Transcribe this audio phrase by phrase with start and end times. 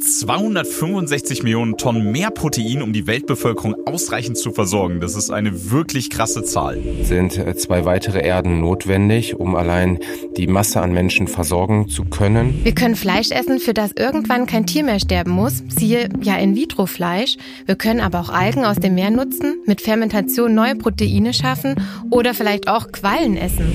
[0.00, 5.00] 265 Millionen Tonnen mehr Protein, um die Weltbevölkerung ausreichend zu versorgen.
[5.00, 6.78] Das ist eine wirklich krasse Zahl.
[7.02, 9.98] Sind äh, zwei weitere Erden notwendig, um allein
[10.36, 12.60] die Masse an Menschen versorgen zu können?
[12.62, 15.62] Wir können Fleisch essen, für das irgendwann kein Tier mehr sterben muss.
[15.68, 17.36] Siehe ja In-vitro-Fleisch.
[17.64, 21.74] Wir können aber auch Algen aus dem Meer nutzen, mit Fermentation neue Proteine schaffen
[22.10, 23.72] oder vielleicht auch Quallen essen.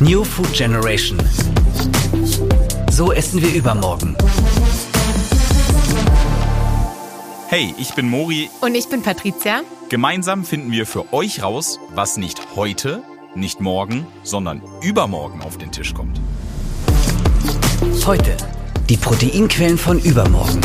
[0.00, 1.18] New Food Generation.
[2.90, 4.16] So essen wir übermorgen.
[7.46, 8.48] Hey, ich bin Mori.
[8.62, 9.62] Und ich bin Patricia.
[9.90, 13.02] Gemeinsam finden wir für euch raus, was nicht heute,
[13.34, 16.20] nicht morgen, sondern übermorgen auf den Tisch kommt.
[18.06, 18.36] Heute.
[18.88, 20.60] Die Proteinquellen von übermorgen.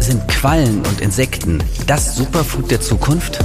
[0.00, 3.38] Sind Quallen und Insekten das Superfood der Zukunft?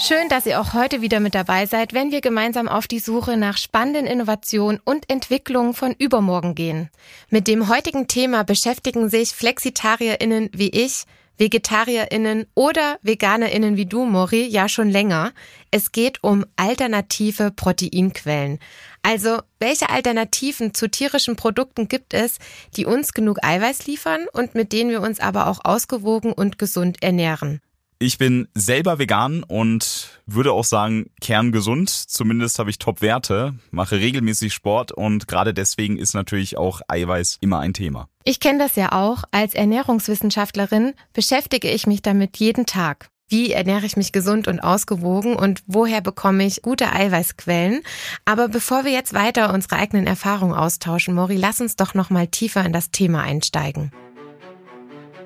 [0.00, 3.36] Schön, dass ihr auch heute wieder mit dabei seid, wenn wir gemeinsam auf die Suche
[3.36, 6.88] nach spannenden Innovationen und Entwicklungen von übermorgen gehen.
[7.30, 11.02] Mit dem heutigen Thema beschäftigen sich FlexitarierInnen wie ich,
[11.38, 15.32] VegetarierInnen oder VeganerInnen wie du, Mori, ja schon länger.
[15.72, 18.60] Es geht um alternative Proteinquellen.
[19.02, 22.38] Also, welche Alternativen zu tierischen Produkten gibt es,
[22.76, 27.02] die uns genug Eiweiß liefern und mit denen wir uns aber auch ausgewogen und gesund
[27.02, 27.60] ernähren?
[28.00, 31.90] Ich bin selber vegan und würde auch sagen, kerngesund.
[31.90, 37.58] Zumindest habe ich Top-Werte, mache regelmäßig Sport und gerade deswegen ist natürlich auch Eiweiß immer
[37.58, 38.08] ein Thema.
[38.22, 39.24] Ich kenne das ja auch.
[39.32, 43.08] Als Ernährungswissenschaftlerin beschäftige ich mich damit jeden Tag.
[43.26, 47.82] Wie ernähre ich mich gesund und ausgewogen und woher bekomme ich gute Eiweißquellen?
[48.24, 52.28] Aber bevor wir jetzt weiter unsere eigenen Erfahrungen austauschen, Mori, lass uns doch noch mal
[52.28, 53.90] tiefer in das Thema einsteigen.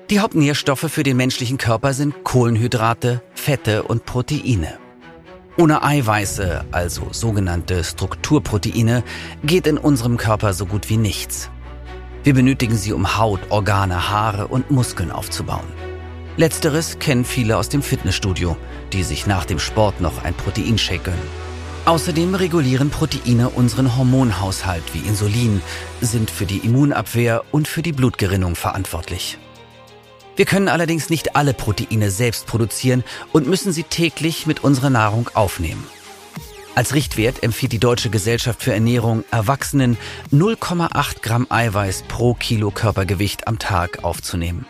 [0.09, 4.77] Die Hauptnährstoffe für den menschlichen Körper sind Kohlenhydrate, Fette und Proteine.
[5.57, 9.03] Ohne Eiweiße, also sogenannte Strukturproteine,
[9.43, 11.49] geht in unserem Körper so gut wie nichts.
[12.23, 15.67] Wir benötigen sie, um Haut, Organe, Haare und Muskeln aufzubauen.
[16.35, 18.57] Letzteres kennen viele aus dem Fitnessstudio,
[18.91, 21.43] die sich nach dem Sport noch ein Proteinshake gönnen.
[21.85, 25.61] Außerdem regulieren Proteine unseren Hormonhaushalt wie Insulin,
[26.01, 29.37] sind für die Immunabwehr und für die Blutgerinnung verantwortlich.
[30.35, 35.29] Wir können allerdings nicht alle Proteine selbst produzieren und müssen sie täglich mit unserer Nahrung
[35.33, 35.85] aufnehmen.
[36.75, 39.95] Als Richtwert empfiehlt die Deutsche Gesellschaft für Ernährung Erwachsenen
[40.31, 44.65] 0,8 Gramm Eiweiß pro Kilo Körpergewicht am Tag aufzunehmen.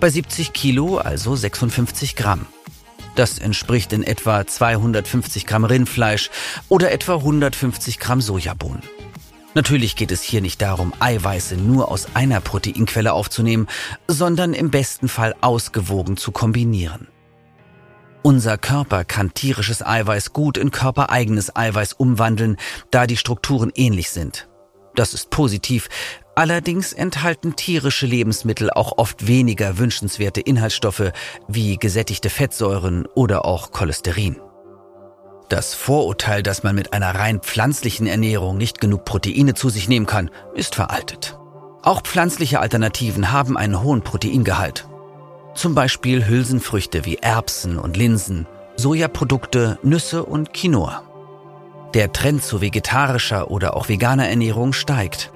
[0.00, 2.46] Bei 70 Kilo also 56 Gramm.
[3.16, 6.30] Das entspricht in etwa 250 Gramm Rindfleisch
[6.68, 8.82] oder etwa 150 Gramm Sojabohnen.
[9.56, 13.68] Natürlich geht es hier nicht darum, Eiweiße nur aus einer Proteinquelle aufzunehmen,
[14.06, 17.08] sondern im besten Fall ausgewogen zu kombinieren.
[18.22, 22.58] Unser Körper kann tierisches Eiweiß gut in körpereigenes Eiweiß umwandeln,
[22.90, 24.46] da die Strukturen ähnlich sind.
[24.94, 25.88] Das ist positiv,
[26.34, 31.12] allerdings enthalten tierische Lebensmittel auch oft weniger wünschenswerte Inhaltsstoffe
[31.48, 34.36] wie gesättigte Fettsäuren oder auch Cholesterin.
[35.48, 40.06] Das Vorurteil, dass man mit einer rein pflanzlichen Ernährung nicht genug Proteine zu sich nehmen
[40.06, 41.38] kann, ist veraltet.
[41.82, 44.88] Auch pflanzliche Alternativen haben einen hohen Proteingehalt.
[45.54, 51.04] Zum Beispiel Hülsenfrüchte wie Erbsen und Linsen, Sojaprodukte, Nüsse und Quinoa.
[51.94, 55.30] Der Trend zu vegetarischer oder auch veganer Ernährung steigt.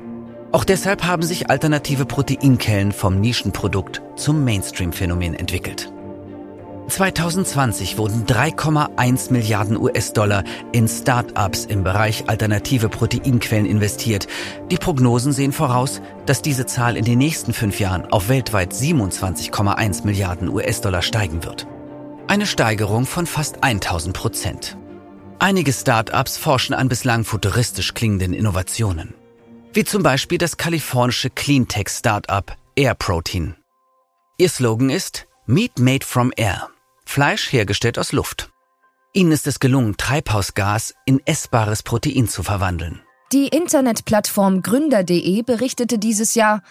[0.51, 5.93] Auch deshalb haben sich alternative Proteinkellen vom Nischenprodukt zum Mainstream-Phänomen entwickelt.
[6.89, 14.27] 2020 wurden 3,1 Milliarden US-Dollar in Start-ups im Bereich alternative Proteinquellen investiert.
[14.71, 20.05] Die Prognosen sehen voraus, dass diese Zahl in den nächsten fünf Jahren auf weltweit 27,1
[20.05, 21.67] Milliarden US-Dollar steigen wird.
[22.27, 24.77] Eine Steigerung von fast 1000 Prozent.
[25.39, 29.15] Einige Start-ups forschen an bislang futuristisch klingenden Innovationen.
[29.73, 33.57] Wie zum Beispiel das kalifornische Cleantech-Startup Air Protein.
[34.37, 36.69] Ihr Slogan ist Meat made from air.
[37.05, 38.53] Fleisch hergestellt aus Luft.
[39.13, 43.01] Ihnen ist es gelungen, Treibhausgas in essbares Protein zu verwandeln.
[43.33, 46.63] Die Internetplattform Gründer.de berichtete dieses Jahr,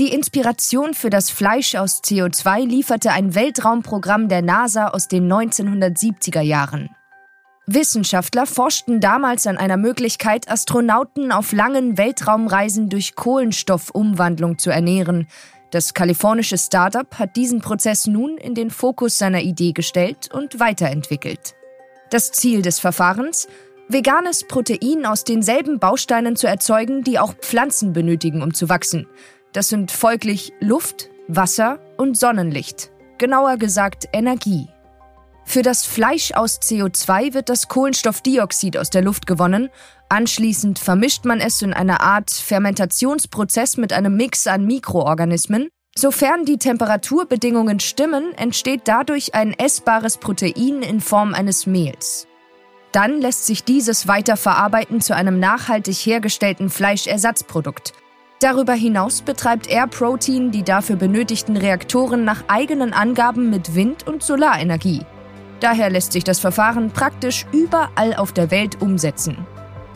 [0.00, 6.40] die Inspiration für das Fleisch aus CO2 lieferte ein Weltraumprogramm der NASA aus den 1970er
[6.40, 6.88] Jahren.
[7.66, 15.28] Wissenschaftler forschten damals an einer Möglichkeit, Astronauten auf langen Weltraumreisen durch Kohlenstoffumwandlung zu ernähren,
[15.72, 21.54] das kalifornische Startup hat diesen Prozess nun in den Fokus seiner Idee gestellt und weiterentwickelt.
[22.10, 23.48] Das Ziel des Verfahrens?
[23.88, 29.06] Veganes Protein aus denselben Bausteinen zu erzeugen, die auch Pflanzen benötigen, um zu wachsen.
[29.52, 32.90] Das sind folglich Luft, Wasser und Sonnenlicht.
[33.16, 34.68] Genauer gesagt Energie.
[35.44, 39.70] Für das Fleisch aus CO2 wird das Kohlenstoffdioxid aus der Luft gewonnen.
[40.08, 45.68] Anschließend vermischt man es in einer Art Fermentationsprozess mit einem Mix an Mikroorganismen.
[45.94, 52.26] Sofern die Temperaturbedingungen stimmen, entsteht dadurch ein essbares Protein in Form eines Mehls.
[52.92, 57.92] Dann lässt sich dieses weiterverarbeiten zu einem nachhaltig hergestellten Fleischersatzprodukt.
[58.40, 64.22] Darüber hinaus betreibt Air Protein die dafür benötigten Reaktoren nach eigenen Angaben mit Wind- und
[64.22, 65.06] Solarenergie.
[65.62, 69.46] Daher lässt sich das Verfahren praktisch überall auf der Welt umsetzen.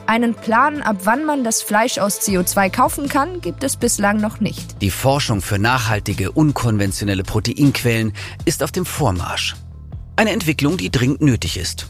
[0.06, 4.38] Einen Plan, ab wann man das Fleisch aus CO2 kaufen kann, gibt es bislang noch
[4.38, 4.80] nicht.
[4.80, 8.12] Die Forschung für nachhaltige, unkonventionelle Proteinquellen
[8.44, 9.56] ist auf dem Vormarsch.
[10.14, 11.88] Eine Entwicklung, die dringend nötig ist.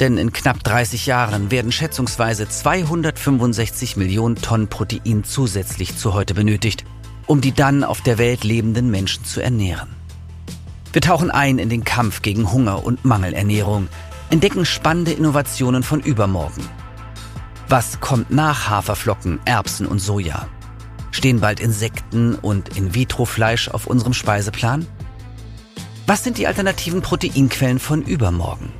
[0.00, 6.84] Denn in knapp 30 Jahren werden schätzungsweise 265 Millionen Tonnen Protein zusätzlich zu heute benötigt,
[7.28, 10.01] um die dann auf der Welt lebenden Menschen zu ernähren.
[10.92, 13.88] Wir tauchen ein in den Kampf gegen Hunger und Mangelernährung,
[14.28, 16.68] entdecken spannende Innovationen von übermorgen.
[17.68, 20.48] Was kommt nach Haferflocken, Erbsen und Soja?
[21.10, 24.86] Stehen bald Insekten und In-vitro-Fleisch auf unserem Speiseplan?
[26.06, 28.70] Was sind die alternativen Proteinquellen von übermorgen?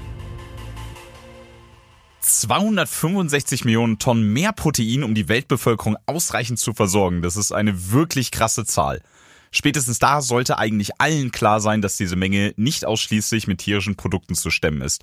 [2.20, 7.22] 265 Millionen Tonnen mehr Protein, um die Weltbevölkerung ausreichend zu versorgen.
[7.22, 9.02] Das ist eine wirklich krasse Zahl.
[9.52, 14.34] Spätestens da sollte eigentlich allen klar sein, dass diese Menge nicht ausschließlich mit tierischen Produkten
[14.34, 15.02] zu stemmen ist.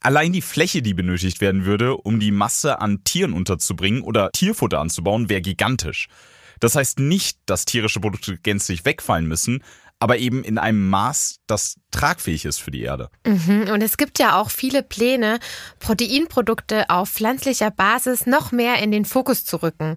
[0.00, 4.80] Allein die Fläche, die benötigt werden würde, um die Masse an Tieren unterzubringen oder Tierfutter
[4.80, 6.08] anzubauen, wäre gigantisch.
[6.58, 9.62] Das heißt nicht, dass tierische Produkte gänzlich wegfallen müssen,
[10.02, 13.08] aber eben in einem Maß, das tragfähig ist für die Erde.
[13.24, 13.68] Mhm.
[13.72, 15.38] Und es gibt ja auch viele Pläne,
[15.78, 19.96] Proteinprodukte auf pflanzlicher Basis noch mehr in den Fokus zu rücken.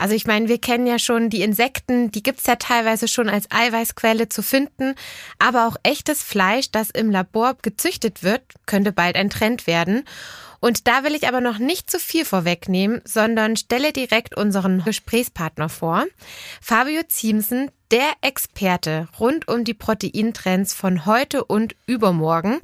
[0.00, 3.50] Also ich meine, wir kennen ja schon die Insekten, die gibt's ja teilweise schon als
[3.50, 4.94] Eiweißquelle zu finden,
[5.38, 10.04] aber auch echtes Fleisch, das im Labor gezüchtet wird, könnte bald ein Trend werden.
[10.58, 15.68] Und da will ich aber noch nicht zu viel vorwegnehmen, sondern stelle direkt unseren Gesprächspartner
[15.68, 16.06] vor.
[16.62, 22.60] Fabio Ziemsen, der Experte rund um die Proteintrends von heute und übermorgen.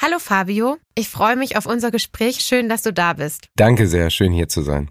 [0.00, 2.42] Hallo Fabio, ich freue mich auf unser Gespräch.
[2.42, 3.48] Schön, dass du da bist.
[3.56, 4.88] Danke sehr, schön hier zu sein.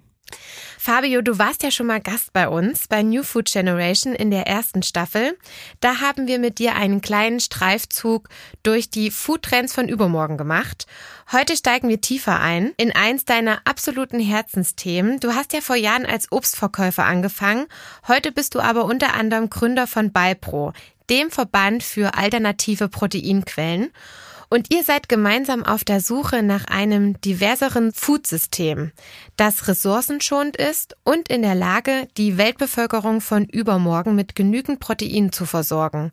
[0.85, 4.45] Fabio, du warst ja schon mal Gast bei uns bei New Food Generation in der
[4.45, 5.35] ersten Staffel.
[5.79, 8.29] Da haben wir mit dir einen kleinen Streifzug
[8.61, 10.85] durch die Foodtrends von übermorgen gemacht.
[11.31, 15.19] Heute steigen wir tiefer ein in eins deiner absoluten Herzensthemen.
[15.19, 17.65] Du hast ja vor Jahren als Obstverkäufer angefangen.
[18.07, 20.71] Heute bist du aber unter anderem Gründer von Balpro,
[21.09, 23.91] dem Verband für alternative Proteinquellen.
[24.49, 28.91] Und ihr seid gemeinsam auf der Suche nach einem diverseren Foodsystem,
[29.37, 35.45] das ressourcenschonend ist und in der Lage, die Weltbevölkerung von übermorgen mit genügend Protein zu
[35.45, 36.11] versorgen.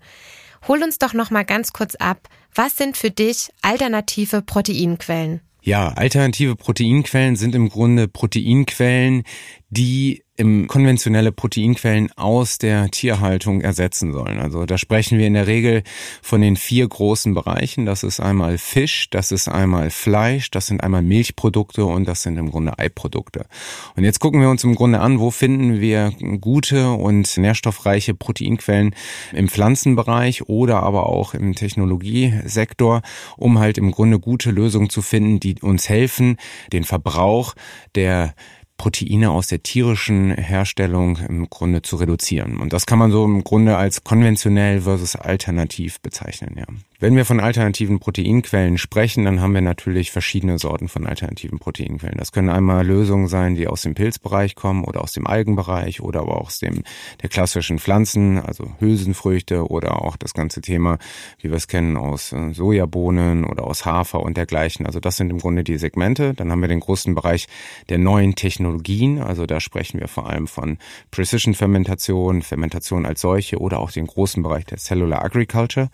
[0.69, 2.29] Hol uns doch noch mal ganz kurz ab.
[2.55, 5.41] Was sind für dich alternative Proteinquellen?
[5.63, 9.23] Ja, alternative Proteinquellen sind im Grunde Proteinquellen,
[9.71, 14.41] die im konventionelle Proteinquellen aus der Tierhaltung ersetzen sollen.
[14.41, 15.85] Also da sprechen wir in der Regel
[16.21, 17.87] von den vier großen Bereichen.
[17.87, 22.39] Das ist einmal Fisch, das ist einmal Fleisch, das sind einmal Milchprodukte und das sind
[22.39, 23.47] im Grunde Eiprodukte.
[23.95, 28.97] Und jetzt gucken wir uns im Grunde an, wo finden wir gute und nährstoffreiche Proteinquellen
[29.33, 33.03] im Pflanzenbereich oder aber auch im Technologiesektor,
[33.37, 36.37] um halt im Grunde gute Lösungen zu finden, die uns helfen,
[36.73, 37.55] den Verbrauch
[37.95, 38.35] der
[38.83, 42.57] Proteine aus der tierischen Herstellung im Grunde zu reduzieren.
[42.57, 46.65] Und das kann man so im Grunde als konventionell versus alternativ bezeichnen, ja.
[47.03, 52.17] Wenn wir von alternativen Proteinquellen sprechen, dann haben wir natürlich verschiedene Sorten von alternativen Proteinquellen.
[52.17, 56.21] Das können einmal Lösungen sein, die aus dem Pilzbereich kommen oder aus dem Algenbereich oder
[56.21, 56.85] aber auch aus dem
[57.21, 60.99] der klassischen Pflanzen, also Hülsenfrüchte oder auch das ganze Thema,
[61.41, 64.87] wie wir es kennen, aus äh, Sojabohnen oder aus Hafer und dergleichen.
[64.87, 66.35] Also das sind im Grunde die Segmente.
[66.35, 67.49] Dann haben wir den großen Bereich
[67.89, 69.21] der neuen Technologien.
[69.21, 70.79] Also da sprechen wir vor allem von
[71.11, 75.91] Precision Fermentation, Fermentation als solche oder auch den großen Bereich der Cellular Agriculture,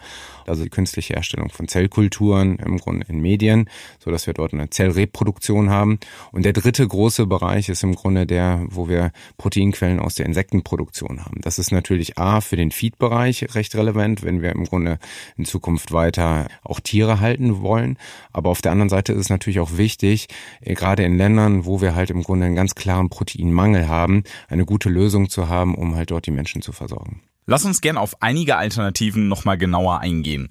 [0.46, 4.52] also die künstliche künstliche Herstellung von Zellkulturen im Grunde in Medien, so dass wir dort
[4.52, 6.00] eine Zellreproduktion haben.
[6.32, 11.24] Und der dritte große Bereich ist im Grunde der, wo wir Proteinquellen aus der Insektenproduktion
[11.24, 11.40] haben.
[11.40, 14.98] Das ist natürlich A für den Feed-Bereich recht relevant, wenn wir im Grunde
[15.36, 17.96] in Zukunft weiter auch Tiere halten wollen.
[18.32, 20.26] Aber auf der anderen Seite ist es natürlich auch wichtig,
[20.60, 24.64] äh, gerade in Ländern, wo wir halt im Grunde einen ganz klaren Proteinmangel haben, eine
[24.64, 27.22] gute Lösung zu haben, um halt dort die Menschen zu versorgen.
[27.50, 30.48] Lass uns gern auf einige Alternativen nochmal genauer eingehen.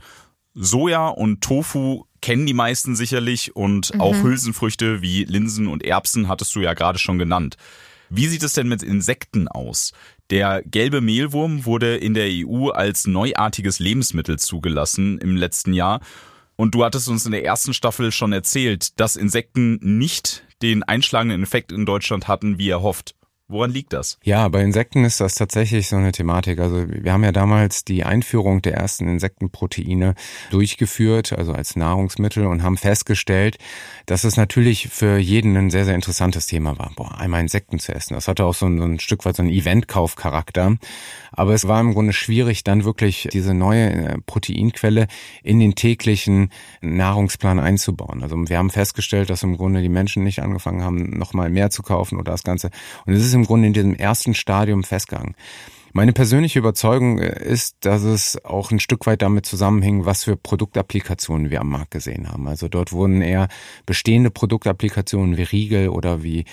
[0.59, 4.01] Soja und Tofu kennen die meisten sicherlich und mhm.
[4.01, 7.57] auch Hülsenfrüchte wie Linsen und Erbsen hattest du ja gerade schon genannt.
[8.09, 9.93] Wie sieht es denn mit Insekten aus?
[10.29, 15.99] Der gelbe Mehlwurm wurde in der EU als neuartiges Lebensmittel zugelassen im letzten Jahr.
[16.55, 21.43] Und du hattest uns in der ersten Staffel schon erzählt, dass Insekten nicht den einschlagenden
[21.43, 23.13] Effekt in Deutschland hatten, wie erhofft.
[23.49, 24.19] Woran liegt das?
[24.23, 26.59] Ja, bei Insekten ist das tatsächlich so eine Thematik.
[26.59, 30.15] Also wir haben ja damals die Einführung der ersten Insektenproteine
[30.49, 33.57] durchgeführt, also als Nahrungsmittel und haben festgestellt,
[34.05, 36.91] dass es natürlich für jeden ein sehr, sehr interessantes Thema war.
[36.97, 38.15] Boah, einmal Insekten zu essen.
[38.15, 40.75] Das hatte auch so ein, so ein Stück weit so einen Eventkaufcharakter.
[41.31, 45.07] Aber es war im Grunde schwierig, dann wirklich diese neue äh, Proteinquelle
[45.41, 46.51] in den täglichen
[46.81, 48.23] Nahrungsplan einzubauen.
[48.23, 51.81] Also wir haben festgestellt, dass im Grunde die Menschen nicht angefangen haben, nochmal mehr zu
[51.81, 52.71] kaufen oder das Ganze.
[53.05, 55.35] Und es ist im Grunde in diesem ersten Stadium festgegangen.
[55.97, 60.37] Meine persönliche Überzeugung äh, ist, dass es auch ein Stück weit damit zusammenhing, was für
[60.37, 62.47] Produktapplikationen wir am Markt gesehen haben.
[62.47, 63.47] Also dort wurden eher
[63.87, 66.45] bestehende Produktapplikationen wie Riegel oder wie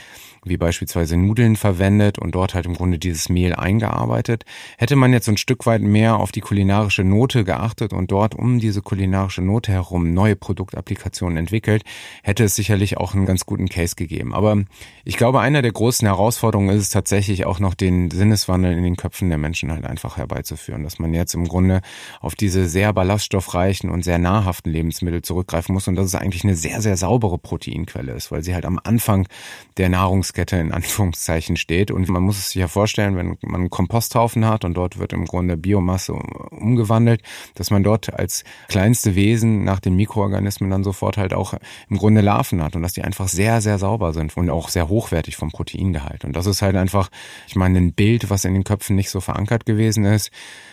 [0.44, 4.44] wie beispielsweise Nudeln verwendet und dort halt im Grunde dieses Mehl eingearbeitet.
[4.78, 8.60] Hätte man jetzt ein Stück weit mehr auf die kulinarische Note geachtet und dort um
[8.60, 11.82] diese kulinarische Note herum neue Produktapplikationen entwickelt,
[12.22, 14.34] hätte es sicherlich auch einen ganz guten Case gegeben.
[14.34, 14.62] Aber
[15.04, 18.96] ich glaube, einer der großen Herausforderungen ist es tatsächlich auch noch den Sinneswandel in den
[18.96, 21.80] Köpfen der Menschen halt einfach herbeizuführen, dass man jetzt im Grunde
[22.20, 26.56] auf diese sehr ballaststoffreichen und sehr nahrhaften Lebensmittel zurückgreifen muss und dass es eigentlich eine
[26.56, 29.28] sehr, sehr saubere Proteinquelle ist, weil sie halt am Anfang
[29.76, 31.90] der Nahrungs Nahrungskette in Anführungszeichen steht.
[31.90, 35.12] Und man muss es sich ja vorstellen, wenn man einen Komposthaufen hat und dort wird
[35.12, 37.22] im Grunde Biomasse umgewandelt,
[37.54, 41.54] dass man dort als kleinste Wesen nach den Mikroorganismen dann sofort halt auch
[41.88, 44.88] im Grunde Larven hat und dass die einfach sehr, sehr sauber sind und auch sehr
[44.88, 46.24] hochwertig vom Proteingehalt.
[46.24, 47.10] Und das ist halt einfach,
[47.48, 50.30] ich meine, ein Bild, was in den Köpfen nicht so verankert gewesen ist.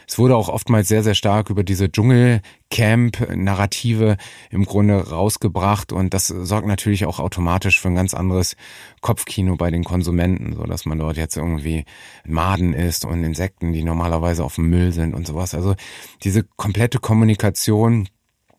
[0.08, 4.18] Es wurde auch oftmals sehr, sehr stark über diese Dschungelcamp-Narrative
[4.50, 8.58] im Grunde rausgebracht und das sorgt natürlich auch automatisch für ein ganz anderes
[9.02, 11.86] Kopfkino bei den Konsumenten, so dass man dort jetzt irgendwie
[12.26, 15.56] Maden isst und Insekten, die normalerweise auf dem Müll sind und sowas.
[15.56, 15.76] Also
[16.24, 18.08] diese komplette Kommunikation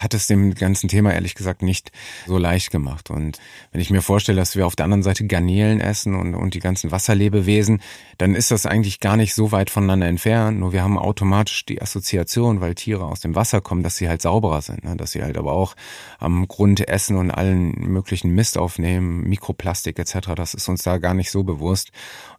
[0.03, 1.93] hat es dem ganzen Thema ehrlich gesagt nicht
[2.27, 3.11] so leicht gemacht.
[3.11, 3.39] Und
[3.71, 6.61] wenn ich mir vorstelle, dass wir auf der anderen Seite Garnelen essen und, und die
[6.61, 7.81] ganzen Wasserlebewesen,
[8.19, 10.59] dann ist das eigentlich gar nicht so weit voneinander entfernt.
[10.59, 14.23] Nur wir haben automatisch die Assoziation, weil Tiere aus dem Wasser kommen, dass sie halt
[14.23, 14.97] sauberer sind, ne?
[14.97, 15.75] dass sie halt aber auch
[16.19, 20.33] am Grund essen und allen möglichen Mist aufnehmen, Mikroplastik etc.
[20.35, 21.93] Das ist uns da gar nicht so bewusst.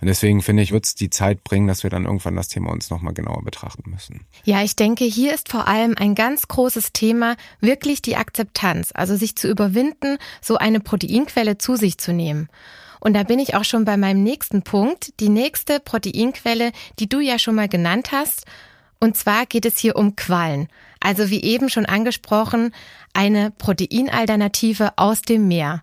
[0.04, 2.72] Und deswegen finde ich, wird es die Zeit bringen, dass wir dann irgendwann das Thema
[2.74, 4.26] uns nochmal genauer betrachten müssen.
[4.44, 9.16] Ja, ich denke, hier ist vor allem ein ganz großes Thema, wirklich die Akzeptanz, also
[9.16, 12.50] sich zu überwinden, so eine Proteinquelle zu sich zu nehmen.
[13.00, 17.22] Und da bin ich auch schon bei meinem nächsten Punkt, die nächste Proteinquelle, die du
[17.22, 18.46] ja schon mal genannt hast.
[19.00, 20.68] Und zwar geht es hier um Quallen.
[21.00, 22.74] Also wie eben schon angesprochen,
[23.14, 25.82] eine Proteinalternative aus dem Meer.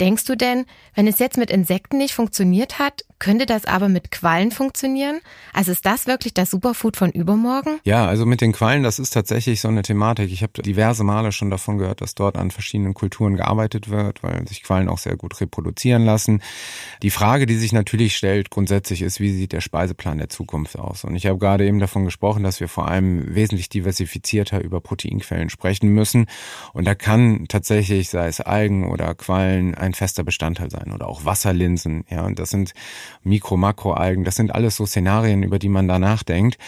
[0.00, 4.10] Denkst du denn, wenn es jetzt mit Insekten nicht funktioniert hat, könnte das aber mit
[4.10, 5.20] Quallen funktionieren?
[5.52, 7.78] Also ist das wirklich das Superfood von übermorgen?
[7.84, 10.32] Ja, also mit den Quallen, das ist tatsächlich so eine Thematik.
[10.32, 14.48] Ich habe diverse Male schon davon gehört, dass dort an verschiedenen Kulturen gearbeitet wird, weil
[14.48, 16.42] sich Quallen auch sehr gut reproduzieren lassen.
[17.02, 21.04] Die Frage, die sich natürlich stellt grundsätzlich ist, wie sieht der Speiseplan der Zukunft aus?
[21.04, 25.50] Und ich habe gerade eben davon gesprochen, dass wir vor allem wesentlich diversifizierter über Proteinquellen
[25.50, 26.26] sprechen müssen.
[26.72, 31.26] Und da kann tatsächlich, sei es Algen oder Quallen, ein fester Bestandteil sein oder auch
[31.26, 32.04] Wasserlinsen.
[32.08, 32.72] Ja, und das sind
[33.24, 34.24] Mikro-, Makroalgen.
[34.24, 36.58] Das sind alles so Szenarien, über die man da nachdenkt.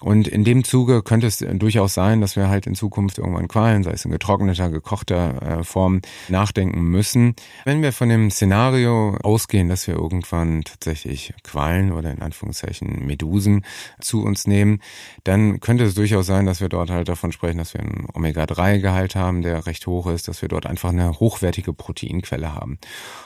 [0.00, 3.82] Und in dem Zuge könnte es durchaus sein, dass wir halt in Zukunft irgendwann Qualen,
[3.82, 7.34] sei es in getrockneter, gekochter äh, Form, nachdenken müssen.
[7.64, 13.64] Wenn wir von dem Szenario ausgehen, dass wir irgendwann tatsächlich Qualen oder in Anführungszeichen Medusen
[14.00, 14.80] zu uns nehmen,
[15.24, 19.16] dann könnte es durchaus sein, dass wir dort halt davon sprechen, dass wir einen Omega-3-Gehalt
[19.16, 22.78] haben, der recht hoch ist, dass wir dort einfach eine hochwertige Proteinquelle haben.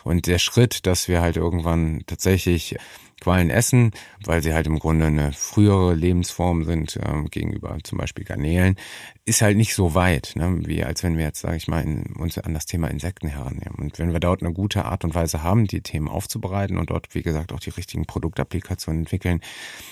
[0.05, 2.77] Und der Schritt, dass wir halt irgendwann tatsächlich
[3.23, 3.93] Quallen essen,
[4.25, 8.77] weil sie halt im Grunde eine frühere Lebensform sind ähm, gegenüber zum Beispiel Garnelen,
[9.25, 12.17] ist halt nicht so weit, ne, wie als wenn wir jetzt, sage ich mal, in,
[12.17, 13.77] uns an das Thema Insekten herannehmen.
[13.79, 17.15] Und wenn wir dort eine gute Art und Weise haben, die Themen aufzubereiten und dort,
[17.15, 19.41] wie gesagt, auch die richtigen Produktapplikationen entwickeln,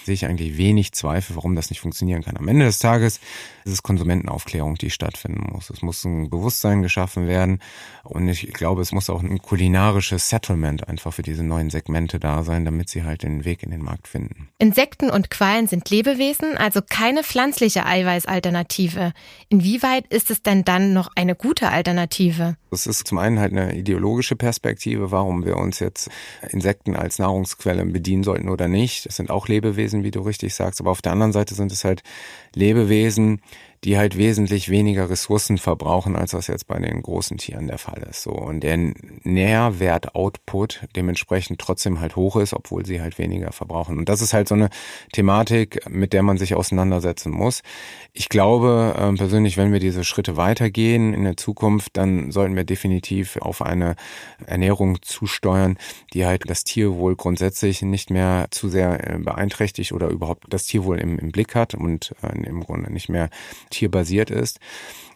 [0.05, 2.37] sehe ich eigentlich wenig Zweifel, warum das nicht funktionieren kann.
[2.37, 3.21] Am Ende des Tages
[3.65, 5.71] ist es Konsumentenaufklärung, die stattfinden muss.
[5.71, 7.61] Es muss ein Bewusstsein geschaffen werden
[8.03, 12.43] und ich glaube, es muss auch ein kulinarisches Settlement einfach für diese neuen Segmente da
[12.43, 14.49] sein, damit sie halt den Weg in den Markt finden.
[14.59, 19.13] Insekten und Quallen sind Lebewesen, also keine pflanzliche Eiweißalternative.
[19.49, 22.57] Inwieweit ist es denn dann noch eine gute Alternative?
[22.71, 26.11] Es ist zum einen halt eine ideologische Perspektive, warum wir uns jetzt
[26.51, 29.07] Insekten als Nahrungsquelle bedienen sollten oder nicht.
[29.07, 31.85] Das sind auch Lebewesen, wie du richtig sagst, aber auf der anderen Seite sind es
[31.85, 32.03] halt
[32.55, 33.41] Lebewesen,
[33.85, 38.07] die halt wesentlich weniger Ressourcen verbrauchen, als das jetzt bei den großen Tieren der Fall
[38.11, 38.23] ist.
[38.23, 43.97] So und der Nährwert-Output dementsprechend trotzdem halt hoch ist, obwohl sie halt weniger verbrauchen.
[43.97, 44.69] Und das ist halt so eine
[45.13, 47.63] Thematik, mit der man sich auseinandersetzen muss.
[48.13, 52.65] Ich glaube äh, persönlich, wenn wir diese Schritte weitergehen in der Zukunft, dann sollten wir
[52.65, 53.97] definitiv auf eine
[54.47, 55.79] Ernährung zusteuern,
[56.13, 60.99] die halt das Tierwohl grundsätzlich nicht mehr zu sehr äh, beeinträchtigt oder überhaupt das Tierwohl
[60.99, 63.31] im, im Blick hat und äh, im Grunde nicht mehr
[63.71, 64.61] tierbasiert ist.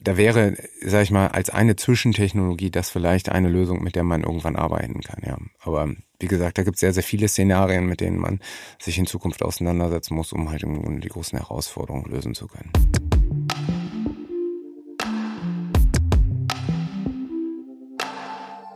[0.01, 4.23] Da wäre, sag ich mal, als eine Zwischentechnologie das vielleicht eine Lösung, mit der man
[4.23, 5.39] irgendwann arbeiten kann, ja.
[5.61, 5.89] Aber
[6.21, 8.41] wie gesagt, da gibt es sehr, sehr viele Szenarien, mit denen man
[8.79, 12.71] sich in Zukunft auseinandersetzen muss, um halt im Grunde die großen Herausforderungen lösen zu können.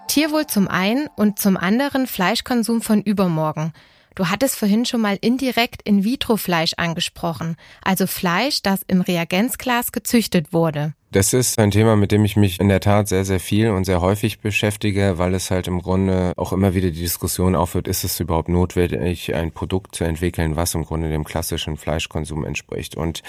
[0.09, 3.73] Tierwohl zum einen und zum anderen Fleischkonsum von übermorgen.
[4.15, 10.95] Du hattest vorhin schon mal indirekt In-vitro-Fleisch angesprochen, also Fleisch, das im Reagenzglas gezüchtet wurde.
[11.11, 13.85] Das ist ein Thema, mit dem ich mich in der Tat sehr, sehr viel und
[13.85, 18.05] sehr häufig beschäftige, weil es halt im Grunde auch immer wieder die Diskussion aufhört, ist
[18.05, 22.95] es überhaupt notwendig, ein Produkt zu entwickeln, was im Grunde dem klassischen Fleischkonsum entspricht.
[22.95, 23.23] Und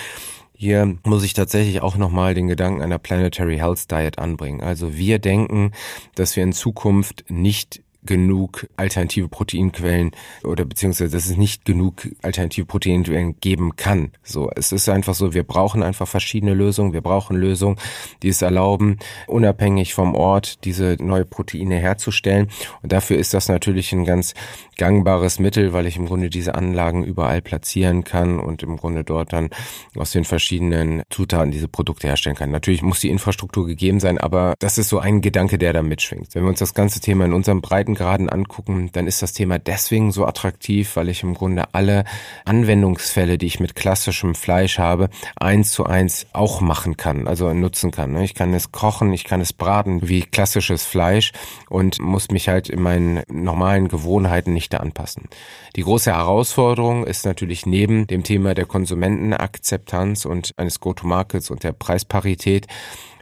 [0.54, 4.60] hier muss ich tatsächlich auch nochmal den Gedanken einer Planetary Health Diet anbringen.
[4.60, 5.72] Also wir denken,
[6.16, 10.12] dass wir in Zukunft nicht genug alternative Proteinquellen
[10.44, 14.12] oder beziehungsweise dass es nicht genug alternative Proteinquellen geben kann.
[14.24, 16.94] So, es ist einfach so, wir brauchen einfach verschiedene Lösungen.
[16.94, 17.78] Wir brauchen Lösungen,
[18.24, 22.50] die es erlauben, unabhängig vom Ort diese neue Proteine herzustellen.
[22.82, 24.34] Und dafür ist das natürlich ein ganz
[24.78, 29.34] gangbares Mittel, weil ich im Grunde diese Anlagen überall platzieren kann und im Grunde dort
[29.34, 29.50] dann
[29.96, 32.50] aus den verschiedenen Zutaten diese Produkte herstellen kann.
[32.50, 36.34] Natürlich muss die Infrastruktur gegeben sein, aber das ist so ein Gedanke, der da mitschwingt.
[36.34, 39.58] Wenn wir uns das ganze Thema in unserem breiten Breitengraden angucken, dann ist das Thema
[39.60, 42.06] deswegen so attraktiv, weil ich im Grunde alle
[42.46, 47.92] Anwendungsfälle, die ich mit klassischem Fleisch habe, eins zu eins auch machen kann, also nutzen
[47.92, 48.16] kann.
[48.22, 51.32] Ich kann es kochen, ich kann es braten wie klassisches Fleisch
[51.70, 55.30] und muss mich halt in meinen normalen Gewohnheiten nicht da anpassen.
[55.76, 61.74] Die große Herausforderung ist natürlich neben dem Thema der Konsumentenakzeptanz und eines Go-to-Markets und der
[61.74, 62.68] Preisparität,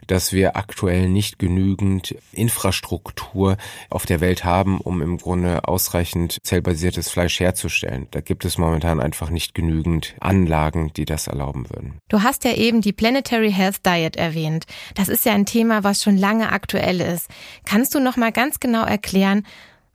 [0.08, 3.56] dass wir aktuell nicht genügend Infrastruktur
[3.88, 8.08] auf der Welt haben, um im Grunde ausreichend zellbasiertes Fleisch herzustellen.
[8.10, 11.98] Da gibt es momentan einfach nicht genügend Anlagen, die das erlauben würden.
[12.08, 14.64] Du hast ja eben die Planetary Health Diet erwähnt.
[14.94, 17.28] Das ist ja ein Thema, was schon lange aktuell ist.
[17.64, 19.46] Kannst du noch mal ganz genau erklären,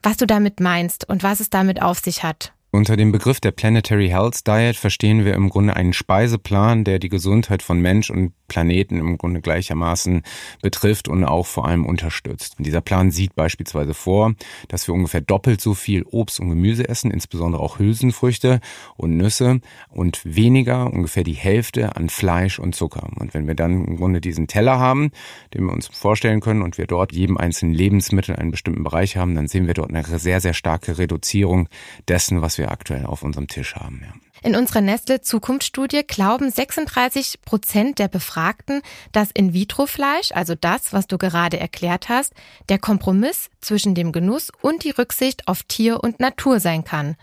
[0.01, 2.53] was du damit meinst und was es damit auf sich hat?
[2.75, 7.09] Unter dem Begriff der Planetary Health Diet verstehen wir im Grunde einen Speiseplan, der die
[7.09, 10.23] Gesundheit von Mensch und Planeten im Grunde gleichermaßen
[10.61, 12.55] betrifft und auch vor allem unterstützt.
[12.57, 14.33] Und dieser Plan sieht beispielsweise vor,
[14.69, 18.59] dass wir ungefähr doppelt so viel Obst und Gemüse essen, insbesondere auch Hülsenfrüchte
[18.95, 19.59] und Nüsse
[19.89, 23.07] und weniger, ungefähr die Hälfte an Fleisch und Zucker.
[23.19, 25.11] Und wenn wir dann im Grunde diesen Teller haben,
[25.53, 29.35] den wir uns vorstellen können und wir dort jedem einzelnen Lebensmittel einen bestimmten Bereich haben,
[29.35, 31.69] dann sehen wir dort eine sehr, sehr starke Reduzierung
[32.07, 34.01] dessen, was wir wir aktuell auf unserem Tisch haben.
[34.03, 34.13] Ja.
[34.41, 41.59] In unserer Nestle-Zukunftsstudie glauben 36 Prozent der Befragten, dass In-vitro-Fleisch, also das, was du gerade
[41.59, 42.33] erklärt hast,
[42.69, 47.15] der Kompromiss zwischen dem Genuss und die Rücksicht auf Tier und Natur sein kann.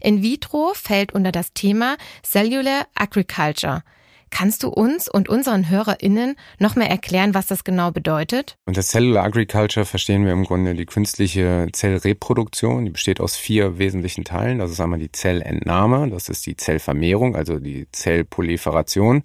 [0.00, 3.82] In vitro fällt unter das Thema Cellular Agriculture.
[4.32, 8.56] Kannst du uns und unseren HörerInnen noch mehr erklären, was das genau bedeutet?
[8.64, 12.86] Unter Cellular Agriculture verstehen wir im Grunde die künstliche Zellreproduktion.
[12.86, 14.58] Die besteht aus vier wesentlichen Teilen.
[14.58, 19.22] Das ist einmal die Zellentnahme, das ist die Zellvermehrung, also die Zellproliferation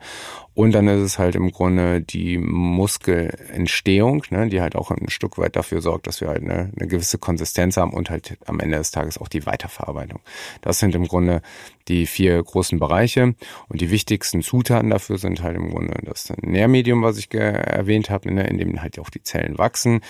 [0.58, 5.38] und dann ist es halt im Grunde die Muskelentstehung, ne, die halt auch ein Stück
[5.38, 8.80] weit dafür sorgt, dass wir halt eine, eine gewisse Konsistenz haben und halt am Ende
[8.80, 10.20] des Tages auch die Weiterverarbeitung.
[10.62, 11.44] Das sind im Grunde
[11.88, 13.36] die vier großen Bereiche.
[13.70, 18.34] Und die wichtigsten Zutaten dafür sind halt im Grunde das Nährmedium, was ich erwähnt habe,
[18.34, 20.02] ne, in dem halt auch die Zellen wachsen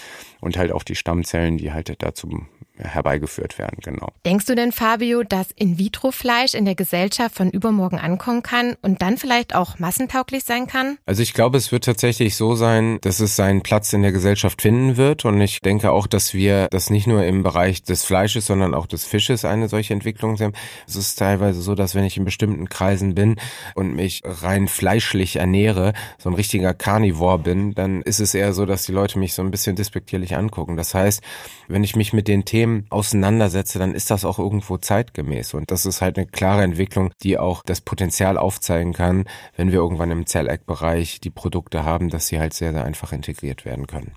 [0.41, 2.45] und halt auch die Stammzellen, die halt dazu
[2.77, 4.09] herbeigeführt werden, genau.
[4.25, 9.17] Denkst du denn, Fabio, dass In-vitro-Fleisch in der Gesellschaft von übermorgen ankommen kann und dann
[9.17, 10.97] vielleicht auch massentauglich sein kann?
[11.05, 14.61] Also ich glaube, es wird tatsächlich so sein, dass es seinen Platz in der Gesellschaft
[14.61, 18.45] finden wird und ich denke auch, dass wir das nicht nur im Bereich des Fleisches,
[18.45, 20.53] sondern auch des Fisches eine solche Entwicklung sehen.
[20.87, 23.37] Es ist teilweise so, dass wenn ich in bestimmten Kreisen bin
[23.75, 28.65] und mich rein fleischlich ernähre, so ein richtiger Carnivore bin, dann ist es eher so,
[28.65, 30.77] dass die Leute mich so ein bisschen despektierlich angucken.
[30.77, 31.21] Das heißt,
[31.67, 35.53] wenn ich mich mit den Themen Themen auseinandersetze, dann ist das auch irgendwo zeitgemäß.
[35.53, 39.25] Und das ist halt eine klare Entwicklung, die auch das Potenzial aufzeigen kann,
[39.55, 43.65] wenn wir irgendwann im Zell-Eck-Bereich die Produkte haben, dass sie halt sehr, sehr einfach integriert
[43.65, 44.13] werden können.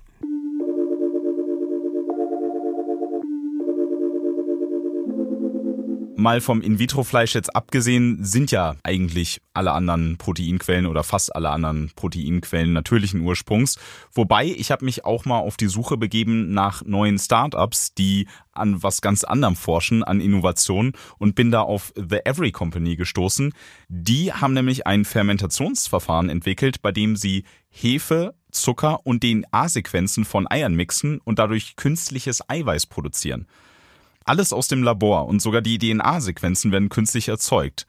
[6.21, 11.91] Mal vom In-vitro-Fleisch jetzt abgesehen, sind ja eigentlich alle anderen Proteinquellen oder fast alle anderen
[11.95, 13.77] Proteinquellen natürlichen Ursprungs.
[14.13, 18.83] Wobei, ich habe mich auch mal auf die Suche begeben nach neuen Startups, die an
[18.83, 23.53] was ganz anderem forschen, an Innovationen und bin da auf The Every Company gestoßen.
[23.89, 30.75] Die haben nämlich ein Fermentationsverfahren entwickelt, bei dem sie Hefe, Zucker und DNA-Sequenzen von Eiern
[30.75, 33.47] mixen und dadurch künstliches Eiweiß produzieren.
[34.31, 37.85] Alles aus dem Labor und sogar die DNA-Sequenzen werden künstlich erzeugt.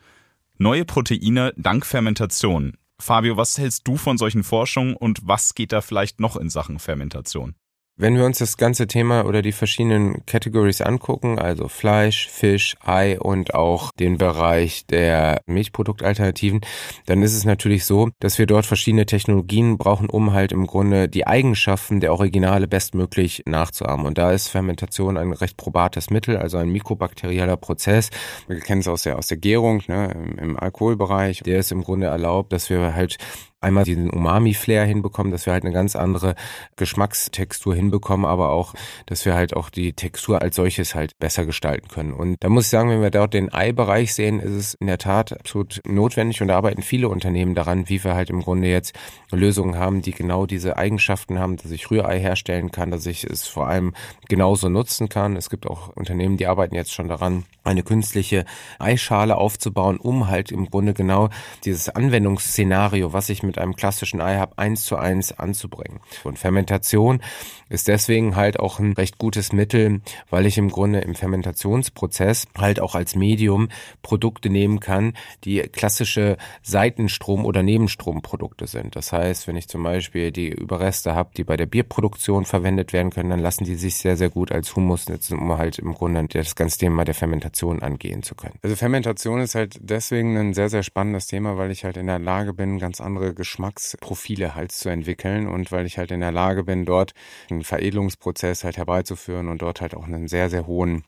[0.59, 2.77] Neue Proteine dank Fermentation.
[2.99, 6.81] Fabio, was hältst du von solchen Forschungen und was geht da vielleicht noch in Sachen
[6.81, 7.55] Fermentation?
[7.99, 13.21] Wenn wir uns das ganze Thema oder die verschiedenen Categories angucken, also Fleisch, Fisch, Ei
[13.21, 16.63] und auch den Bereich der Milchproduktalternativen,
[17.05, 21.07] dann ist es natürlich so, dass wir dort verschiedene Technologien brauchen, um halt im Grunde
[21.07, 24.07] die Eigenschaften der Originale bestmöglich nachzuahmen.
[24.07, 28.09] Und da ist Fermentation ein recht probates Mittel, also ein mikrobakterieller Prozess.
[28.49, 31.43] Wir kennen es aus der, aus der Gärung, ne, im, im Alkoholbereich.
[31.43, 33.19] Der ist im Grunde erlaubt, dass wir halt
[33.63, 36.35] einmal diesen Umami-Flair hinbekommen, dass wir halt eine ganz andere
[36.77, 38.75] Geschmackstextur hinbekommen, aber auch,
[39.07, 42.13] dass wir halt auch die Textur als solches halt besser gestalten können.
[42.13, 44.99] Und da muss ich sagen, wenn wir dort den Ei-Bereich sehen, ist es in der
[44.99, 48.99] Tat absolut notwendig und da arbeiten viele Unternehmen daran, wie wir halt im Grunde jetzt
[49.31, 53.47] Lösungen haben, die genau diese Eigenschaften haben, dass ich Rührei herstellen kann, dass ich es
[53.47, 53.95] vor allem
[54.29, 55.37] genauso nutzen kann.
[55.37, 58.45] Es gibt auch Unternehmen, die arbeiten jetzt schon daran, eine künstliche
[58.79, 61.29] Eischale aufzubauen, um halt im Grunde genau
[61.65, 66.01] dieses Anwendungsszenario, was ich mit einem klassischen Ei habe, eins zu eins anzubringen.
[66.25, 67.23] Und Fermentation
[67.69, 72.81] ist deswegen halt auch ein recht gutes Mittel, weil ich im Grunde im Fermentationsprozess halt
[72.81, 73.69] auch als Medium
[74.03, 78.97] Produkte nehmen kann, die klassische Seitenstrom- oder Nebenstromprodukte sind.
[78.97, 83.11] Das heißt, wenn ich zum Beispiel die Überreste habe, die bei der Bierproduktion verwendet werden
[83.11, 86.27] können, dann lassen die sich sehr, sehr gut als Humus nutzen, um halt im Grunde
[86.29, 88.59] das ganze Thema der Fermentation Fermentation angehen zu können.
[88.63, 92.19] Also Fermentation ist halt deswegen ein sehr, sehr spannendes Thema, weil ich halt in der
[92.19, 96.65] Lage bin, ganz andere Geschmacksprofile halt zu entwickeln und weil ich halt in der Lage
[96.65, 97.13] bin, dort
[97.51, 101.05] einen Veredelungsprozess halt herbeizuführen und dort halt auch einen sehr, sehr hohen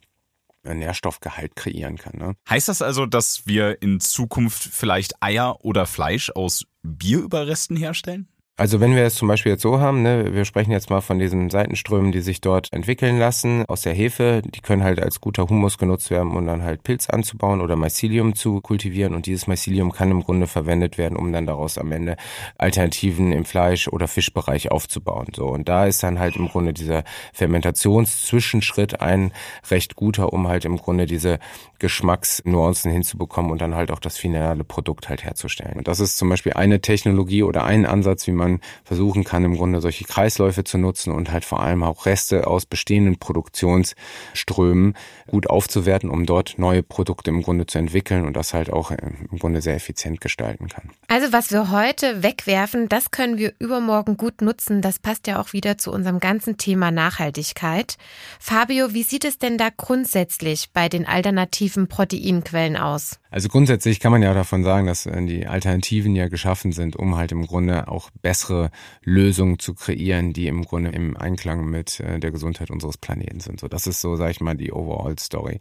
[0.62, 2.18] Nährstoffgehalt kreieren kann.
[2.18, 2.36] Ne?
[2.48, 8.28] Heißt das also, dass wir in Zukunft vielleicht Eier oder Fleisch aus Bierüberresten herstellen?
[8.56, 11.18] Also wenn wir es zum Beispiel jetzt so haben, ne, wir sprechen jetzt mal von
[11.18, 15.48] diesen Seitenströmen, die sich dort entwickeln lassen aus der Hefe, die können halt als guter
[15.48, 19.90] Humus genutzt werden, um dann halt Pilz anzubauen oder Mycelium zu kultivieren und dieses Mycelium
[19.90, 22.14] kann im Grunde verwendet werden, um dann daraus am Ende
[22.56, 25.26] Alternativen im Fleisch- oder Fischbereich aufzubauen.
[25.34, 29.32] So und da ist dann halt im Grunde dieser Fermentationszwischenschritt ein
[29.68, 31.40] recht guter, um halt im Grunde diese
[31.80, 35.78] Geschmacksnuancen hinzubekommen und dann halt auch das finale Produkt halt herzustellen.
[35.78, 39.44] Und das ist zum Beispiel eine Technologie oder ein Ansatz, wie man man versuchen kann,
[39.44, 44.94] im Grunde solche Kreisläufe zu nutzen und halt vor allem auch Reste aus bestehenden Produktionsströmen
[45.26, 49.38] gut aufzuwerten, um dort neue Produkte im Grunde zu entwickeln und das halt auch im
[49.38, 50.90] Grunde sehr effizient gestalten kann.
[51.08, 54.80] Also was wir heute wegwerfen, das können wir übermorgen gut nutzen.
[54.80, 57.96] Das passt ja auch wieder zu unserem ganzen Thema Nachhaltigkeit.
[58.38, 63.18] Fabio, wie sieht es denn da grundsätzlich bei den alternativen Proteinquellen aus?
[63.34, 67.16] Also grundsätzlich kann man ja davon sagen, dass äh, die Alternativen ja geschaffen sind, um
[67.16, 68.70] halt im Grunde auch bessere
[69.02, 73.58] Lösungen zu kreieren, die im Grunde im Einklang mit äh, der Gesundheit unseres Planeten sind.
[73.58, 75.58] So, das ist so, sage ich mal, die Overall Story,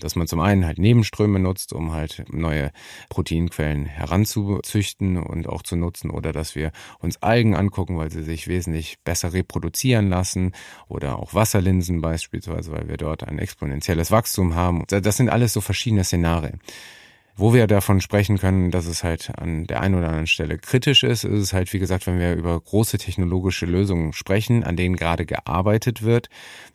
[0.00, 2.72] dass man zum einen halt Nebenströme nutzt, um halt neue
[3.08, 8.48] Proteinquellen heranzuzüchten und auch zu nutzen, oder dass wir uns Algen angucken, weil sie sich
[8.48, 10.52] wesentlich besser reproduzieren lassen,
[10.88, 14.84] oder auch Wasserlinsen beispielsweise, weil wir dort ein exponentielles Wachstum haben.
[14.88, 16.60] Das sind alles so verschiedene Szenarien.
[17.36, 21.02] Wo wir davon sprechen können, dass es halt an der einen oder anderen Stelle kritisch
[21.02, 24.94] ist, ist es halt, wie gesagt, wenn wir über große technologische Lösungen sprechen, an denen
[24.94, 26.28] gerade gearbeitet wird,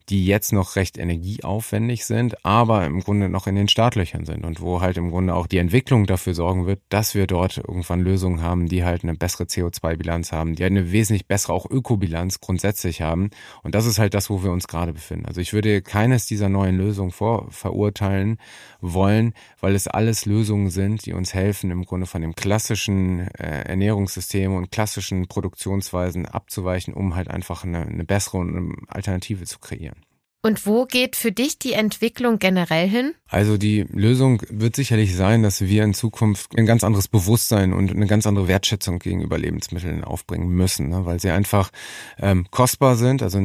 [0.09, 4.59] die jetzt noch recht energieaufwendig sind, aber im Grunde noch in den Startlöchern sind und
[4.59, 8.41] wo halt im Grunde auch die Entwicklung dafür sorgen wird, dass wir dort irgendwann Lösungen
[8.41, 13.29] haben, die halt eine bessere CO2-Bilanz haben, die eine wesentlich bessere auch Ökobilanz grundsätzlich haben.
[13.63, 15.27] Und das ist halt das, wo wir uns gerade befinden.
[15.27, 18.39] Also ich würde keines dieser neuen Lösungen vor verurteilen
[18.81, 23.63] wollen, weil es alles Lösungen sind, die uns helfen, im Grunde von dem klassischen äh,
[23.63, 29.59] Ernährungssystem und klassischen Produktionsweisen abzuweichen, um halt einfach eine, eine bessere und eine Alternative zu
[29.59, 30.05] kreieren.
[30.41, 33.13] Und wo geht für dich die Entwicklung generell hin?
[33.27, 37.91] Also die Lösung wird sicherlich sein, dass wir in Zukunft ein ganz anderes Bewusstsein und
[37.91, 41.05] eine ganz andere Wertschätzung gegenüber Lebensmitteln aufbringen müssen, ne?
[41.05, 41.71] weil sie einfach
[42.19, 43.39] ähm, kostbar sind, also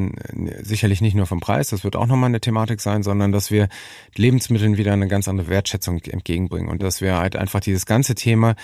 [0.63, 3.69] sicherlich nicht nur vom Preis, das wird auch nochmal eine Thematik sein, sondern dass wir
[4.15, 8.55] Lebensmitteln wieder eine ganz andere Wertschätzung entgegenbringen und dass wir halt einfach dieses ganze Thema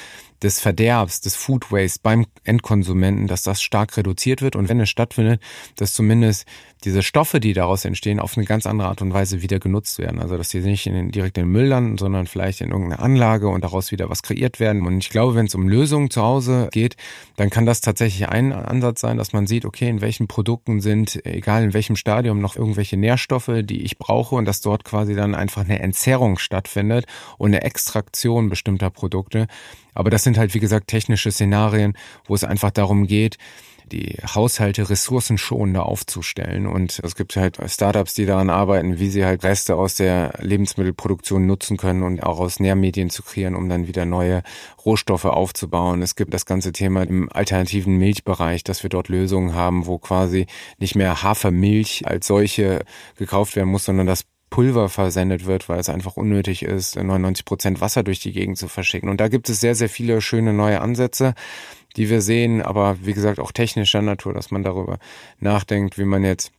[0.42, 4.88] des Verderbs, des Food Waste beim Endkonsumenten, dass das stark reduziert wird und wenn es
[4.88, 5.42] stattfindet,
[5.76, 6.46] dass zumindest
[6.84, 10.20] diese Stoffe, die daraus entstehen, auf eine ganz andere Art und Weise wieder genutzt werden.
[10.20, 13.00] Also dass die nicht in den, direkt in den Müll landen, sondern vielleicht in irgendeine
[13.00, 14.86] Anlage und daraus wieder was kreiert werden.
[14.86, 16.96] Und ich glaube, wenn es um Lösungen zu Hause geht,
[17.36, 21.24] dann kann das tatsächlich ein Ansatz sein, dass man sieht, okay, in welchen Produkten sind,
[21.24, 25.34] egal in welchem Stadium, noch irgendwelche Nährstoffe, die ich brauche und dass dort quasi dann
[25.34, 27.06] einfach eine Entzerrung stattfindet
[27.38, 29.46] und eine Extraktion bestimmter Produkte.
[29.94, 31.94] Aber das sind halt, wie gesagt, technische Szenarien,
[32.26, 33.38] wo es einfach darum geht,
[33.92, 36.66] die Haushalte ressourcenschonender aufzustellen.
[36.66, 41.46] Und es gibt halt Startups, die daran arbeiten, wie sie halt Reste aus der Lebensmittelproduktion
[41.46, 44.42] nutzen können und auch aus Nährmedien zu kreieren, um dann wieder neue
[44.84, 46.02] Rohstoffe aufzubauen.
[46.02, 50.46] Es gibt das ganze Thema im alternativen Milchbereich, dass wir dort Lösungen haben, wo quasi
[50.78, 52.84] nicht mehr Hafermilch als solche
[53.16, 57.80] gekauft werden muss, sondern das Pulver versendet wird, weil es einfach unnötig ist, 99 Prozent
[57.80, 59.08] Wasser durch die Gegend zu verschicken.
[59.08, 61.34] Und da gibt es sehr, sehr viele schöne neue Ansätze
[61.96, 64.98] die wir sehen, aber wie gesagt auch technischer Natur, dass man darüber
[65.40, 66.52] nachdenkt, wie man jetzt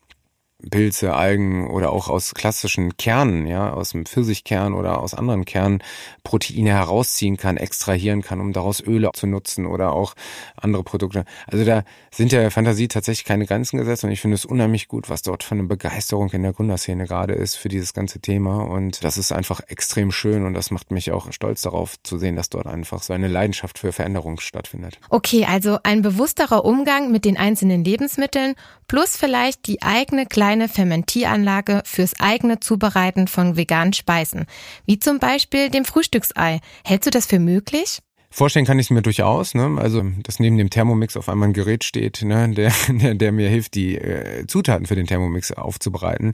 [0.69, 5.83] Pilze, Algen oder auch aus klassischen Kernen, ja, aus dem Pfirsichkern oder aus anderen Kernen
[6.23, 10.13] Proteine herausziehen kann, extrahieren kann, um daraus Öle zu nutzen oder auch
[10.55, 11.25] andere Produkte.
[11.47, 15.09] Also da sind der Fantasie tatsächlich keine Grenzen gesetzt und ich finde es unheimlich gut,
[15.09, 19.03] was dort für eine Begeisterung in der Gründerszene gerade ist für dieses ganze Thema und
[19.03, 22.49] das ist einfach extrem schön und das macht mich auch stolz darauf zu sehen, dass
[22.49, 24.99] dort einfach so eine Leidenschaft für Veränderung stattfindet.
[25.09, 28.55] Okay, also ein bewussterer Umgang mit den einzelnen Lebensmitteln
[28.87, 34.47] plus vielleicht die eigene kleine Fermentieranlage fürs eigene Zubereiten von veganen Speisen,
[34.85, 36.59] wie zum Beispiel dem Frühstücksei.
[36.83, 37.99] Hältst du das für möglich?
[38.33, 39.77] Vorstellen kann ich es mir durchaus, ne?
[39.77, 43.49] Also, dass neben dem Thermomix auf einmal ein Gerät steht, ne, der, der, der mir
[43.49, 46.33] hilft, die äh, Zutaten für den Thermomix aufzubereiten.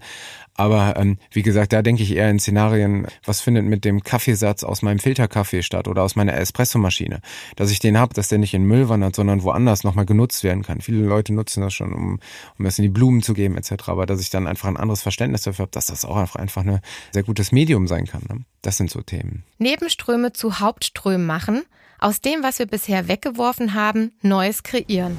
[0.53, 4.63] Aber ähm, wie gesagt, da denke ich eher in Szenarien, was findet mit dem Kaffeesatz
[4.63, 7.21] aus meinem Filterkaffee statt oder aus meiner Espressomaschine.
[7.55, 10.63] Dass ich den habe, dass der nicht in Müll wandert, sondern woanders nochmal genutzt werden
[10.63, 10.81] kann.
[10.81, 12.19] Viele Leute nutzen das schon, um,
[12.57, 13.87] um das in die Blumen zu geben etc.
[13.87, 16.63] Aber dass ich dann einfach ein anderes Verständnis dafür habe, dass das auch einfach, einfach
[16.63, 16.79] ein
[17.11, 18.23] sehr gutes Medium sein kann.
[18.29, 18.45] Ne?
[18.61, 19.43] Das sind so Themen.
[19.57, 21.63] Nebenströme zu Hauptströmen machen
[21.99, 25.17] aus dem, was wir bisher weggeworfen haben, Neues kreieren.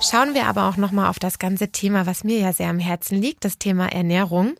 [0.00, 3.20] Schauen wir aber auch nochmal auf das ganze Thema, was mir ja sehr am Herzen
[3.20, 4.54] liegt, das Thema Ernährung.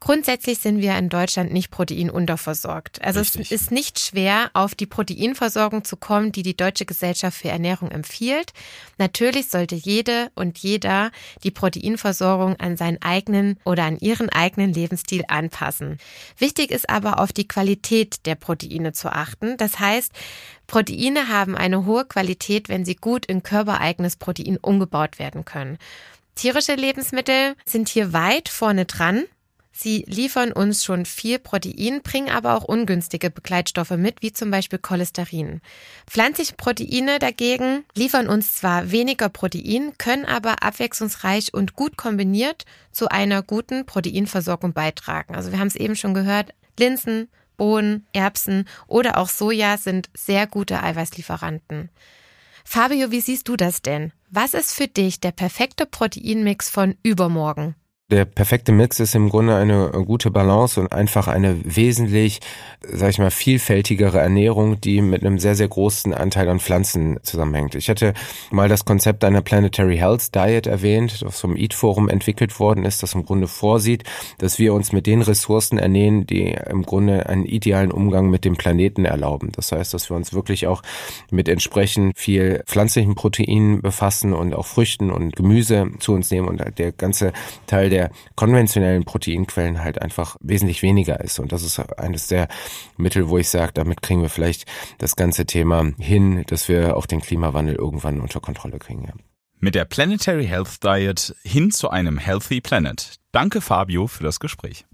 [0.00, 3.04] Grundsätzlich sind wir in Deutschland nicht proteinunterversorgt.
[3.04, 3.52] Also Richtig.
[3.52, 7.90] es ist nicht schwer, auf die Proteinversorgung zu kommen, die die Deutsche Gesellschaft für Ernährung
[7.90, 8.54] empfiehlt.
[8.96, 11.10] Natürlich sollte jede und jeder
[11.44, 15.98] die Proteinversorgung an seinen eigenen oder an ihren eigenen Lebensstil anpassen.
[16.38, 19.58] Wichtig ist aber auf die Qualität der Proteine zu achten.
[19.58, 20.12] Das heißt,
[20.66, 25.76] Proteine haben eine hohe Qualität, wenn sie gut in körpereigenes Protein umgebaut werden können.
[26.36, 29.24] Tierische Lebensmittel sind hier weit vorne dran.
[29.82, 34.78] Sie liefern uns schon viel Protein, bringen aber auch ungünstige Begleitstoffe mit, wie zum Beispiel
[34.78, 35.62] Cholesterin.
[36.06, 43.08] Pflanzliche Proteine dagegen liefern uns zwar weniger Protein, können aber abwechslungsreich und gut kombiniert zu
[43.08, 45.34] einer guten Proteinversorgung beitragen.
[45.34, 50.46] Also wir haben es eben schon gehört, Linsen, Bohnen, Erbsen oder auch Soja sind sehr
[50.46, 51.88] gute Eiweißlieferanten.
[52.66, 54.12] Fabio, wie siehst du das denn?
[54.28, 57.76] Was ist für dich der perfekte Proteinmix von übermorgen?
[58.10, 62.40] Der perfekte Mix ist im Grunde eine gute Balance und einfach eine wesentlich,
[62.82, 67.76] sag ich mal, vielfältigere Ernährung, die mit einem sehr, sehr großen Anteil an Pflanzen zusammenhängt.
[67.76, 68.14] Ich hatte
[68.50, 73.04] mal das Konzept einer Planetary Health Diet erwähnt, das vom Eat Forum entwickelt worden ist,
[73.04, 74.02] das im Grunde vorsieht,
[74.38, 78.56] dass wir uns mit den Ressourcen ernähren, die im Grunde einen idealen Umgang mit dem
[78.56, 79.52] Planeten erlauben.
[79.52, 80.82] Das heißt, dass wir uns wirklich auch
[81.30, 86.60] mit entsprechend viel pflanzlichen Proteinen befassen und auch Früchten und Gemüse zu uns nehmen und
[86.76, 87.32] der ganze
[87.68, 91.38] Teil der der konventionellen Proteinquellen halt einfach wesentlich weniger ist.
[91.38, 92.48] Und das ist eines der
[92.96, 94.64] Mittel, wo ich sage, damit kriegen wir vielleicht
[94.98, 99.04] das ganze Thema hin, dass wir auch den Klimawandel irgendwann unter Kontrolle kriegen.
[99.04, 99.12] Ja.
[99.58, 103.16] Mit der Planetary Health Diet hin zu einem Healthy Planet.
[103.32, 104.86] Danke Fabio für das Gespräch.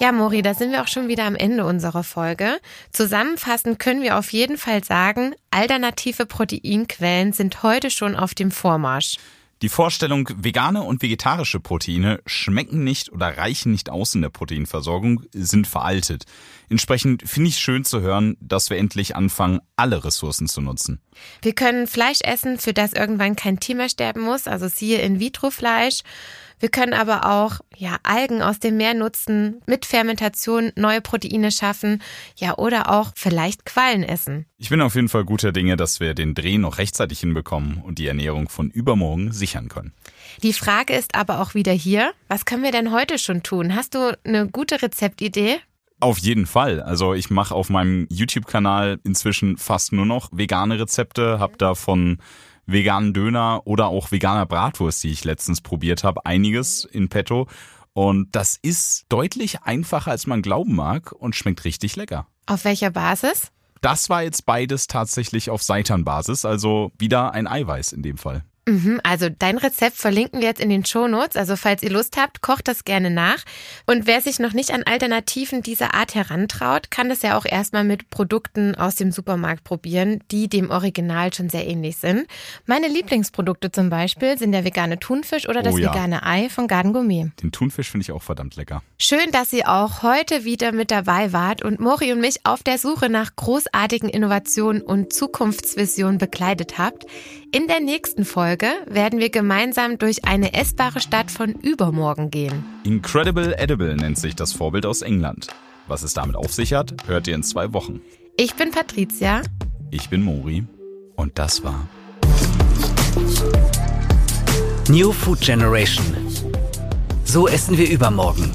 [0.00, 2.60] Ja, Mori, da sind wir auch schon wieder am Ende unserer Folge.
[2.92, 9.16] Zusammenfassend können wir auf jeden Fall sagen, alternative Proteinquellen sind heute schon auf dem Vormarsch.
[9.60, 15.24] Die Vorstellung, vegane und vegetarische Proteine schmecken nicht oder reichen nicht aus in der Proteinversorgung,
[15.32, 16.26] sind veraltet.
[16.68, 21.00] Entsprechend finde ich es schön zu hören, dass wir endlich anfangen, alle Ressourcen zu nutzen.
[21.42, 26.02] Wir können Fleisch essen, für das irgendwann kein Tier mehr sterben muss, also siehe In-vitro-Fleisch.
[26.60, 32.02] Wir können aber auch ja Algen aus dem Meer nutzen, mit Fermentation neue Proteine schaffen,
[32.36, 34.46] ja oder auch vielleicht Quallen essen.
[34.58, 37.98] Ich bin auf jeden Fall guter Dinge, dass wir den Dreh noch rechtzeitig hinbekommen und
[37.98, 39.92] die Ernährung von übermorgen sichern können.
[40.42, 43.74] Die Frage ist aber auch wieder hier, was können wir denn heute schon tun?
[43.74, 45.58] Hast du eine gute Rezeptidee?
[46.00, 46.80] Auf jeden Fall.
[46.80, 52.18] Also ich mache auf meinem YouTube-Kanal inzwischen fast nur noch vegane Rezepte, habe da von
[52.68, 57.48] veganen Döner oder auch veganer Bratwurst, die ich letztens probiert habe, einiges in petto.
[57.94, 62.28] Und das ist deutlich einfacher, als man glauben mag und schmeckt richtig lecker.
[62.46, 63.50] Auf welcher Basis?
[63.80, 68.44] Das war jetzt beides tatsächlich auf Seitanbasis, also wieder ein Eiweiß in dem Fall.
[68.68, 71.36] Mhm, also dein Rezept verlinken wir jetzt in den Shownotes.
[71.36, 73.38] Also falls ihr Lust habt, kocht das gerne nach.
[73.86, 77.84] Und wer sich noch nicht an Alternativen dieser Art herantraut, kann das ja auch erstmal
[77.84, 82.26] mit Produkten aus dem Supermarkt probieren, die dem Original schon sehr ähnlich sind.
[82.66, 85.90] Meine Lieblingsprodukte zum Beispiel sind der vegane Thunfisch oder das Oh ja.
[85.90, 87.30] vegane Ei von Garden Gourmet.
[87.42, 88.82] Den Thunfisch finde ich auch verdammt lecker.
[88.98, 92.76] Schön, dass ihr auch heute wieder mit dabei wart und Mori und mich auf der
[92.76, 97.06] Suche nach großartigen Innovationen und Zukunftsvisionen begleitet habt.
[97.50, 102.62] In der nächsten Folge werden wir gemeinsam durch eine essbare Stadt von übermorgen gehen.
[102.84, 105.46] Incredible Edible nennt sich das Vorbild aus England.
[105.86, 108.02] Was es damit auf sich hat, hört ihr in zwei Wochen.
[108.36, 109.40] Ich bin Patricia.
[109.90, 110.64] Ich bin Mori
[111.16, 111.88] und das war
[114.90, 116.04] New Food Generation.
[117.24, 118.50] So essen wir übermorgen.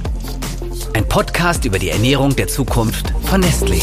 [0.94, 3.82] Ein Podcast über die Ernährung der Zukunft von Nestlé.